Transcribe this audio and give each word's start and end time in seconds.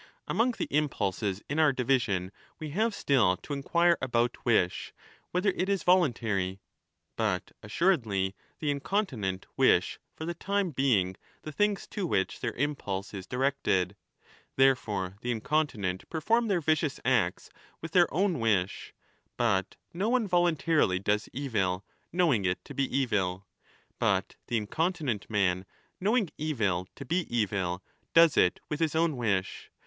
Among 0.27 0.53
the 0.57 0.65
impulses 0.75 1.43
in 1.47 1.59
our 1.59 1.71
division 1.71 2.31
we 2.57 2.71
have 2.71 2.95
still 2.95 3.37
to 3.37 3.53
inquire 3.53 3.99
about 4.01 4.43
wish, 4.43 4.93
whether 5.29 5.51
it 5.51 5.69
is 5.69 5.83
voluntary. 5.83 6.59
But 7.15 7.51
assuredly 7.61 8.33
the 8.57 8.71
incontinent 8.71 9.45
wish 9.57 9.99
for 10.15 10.25
the 10.25 10.33
time 10.33 10.71
being 10.71 11.17
the 11.43 11.51
things 11.51 11.85
to 11.89 12.07
which 12.07 12.39
their 12.39 12.53
impulse 12.53 13.13
is 13.13 13.27
directed. 13.27 13.95
Therefore 14.55 15.17
the 15.21 15.29
incontinent 15.29 16.09
perform 16.09 16.47
their 16.47 16.61
vicious 16.61 16.99
acts 17.05 17.51
with 17.79 17.91
their 17.91 18.11
own 18.11 18.39
wish. 18.39 18.95
But 19.37 19.75
no 19.93 20.09
one 20.09 20.23
30 20.23 20.29
voluntarily 20.31 20.97
does 20.97 21.29
evil, 21.31 21.85
knowing 22.11 22.43
it 22.43 22.65
to 22.65 22.73
be 22.73 22.85
evil. 22.85 23.45
But 23.99 24.35
the 24.47 24.57
in 24.57 24.65
continent 24.65 25.29
man, 25.29 25.63
knowing 25.99 26.31
evil 26.39 26.87
to 26.95 27.05
be 27.05 27.27
evil, 27.29 27.83
does 28.15 28.35
it 28.35 28.59
with 28.67 28.79
his 28.79 28.95
own 28.95 29.15
wish. 29.15 29.69